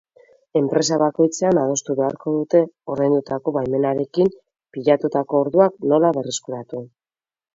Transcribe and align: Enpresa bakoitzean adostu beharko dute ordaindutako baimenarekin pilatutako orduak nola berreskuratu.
Enpresa 0.59 0.95
bakoitzean 1.01 1.59
adostu 1.63 1.95
beharko 1.99 2.33
dute 2.37 2.61
ordaindutako 2.93 3.53
baimenarekin 3.59 4.33
pilatutako 4.77 5.43
orduak 5.43 5.77
nola 5.93 6.11
berreskuratu. 6.19 6.83